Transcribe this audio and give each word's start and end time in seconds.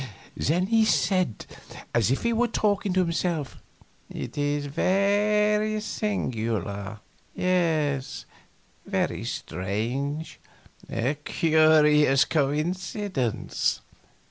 Then 0.35 0.65
he 0.65 0.83
said, 0.83 1.45
as 1.93 2.09
if 2.09 2.23
he 2.23 2.33
were 2.33 2.47
talking 2.47 2.91
to 2.93 3.01
himself: 3.01 3.61
"It 4.09 4.35
is 4.35 4.65
ver 4.65 5.59
y 5.63 5.77
singular. 5.77 7.01
Yes... 7.35 8.25
very 8.83 9.23
strange. 9.25 10.39
A 10.89 11.13
curious 11.23 12.25
coincidence." 12.25 13.81